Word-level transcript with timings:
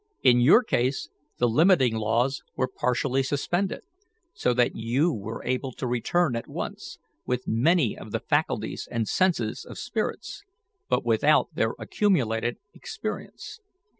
In 0.23 0.39
your 0.41 0.63
case 0.63 1.09
the 1.37 1.47
limiting 1.47 1.93
laws 1.93 2.41
were 2.55 2.67
partially 2.67 3.21
suspended, 3.21 3.83
so 4.33 4.51
that 4.55 4.75
you 4.75 5.13
were 5.13 5.43
able 5.43 5.71
to 5.73 5.85
return 5.85 6.35
at 6.35 6.47
once, 6.47 6.97
with 7.27 7.47
many 7.47 7.95
of 7.95 8.09
the 8.09 8.19
faculties 8.19 8.87
and 8.89 9.07
senses 9.07 9.63
of 9.63 9.77
spirits, 9.77 10.41
but 10.89 11.05
without 11.05 11.53
their 11.53 11.75
accumulated 11.77 12.57
experience. 12.73 13.59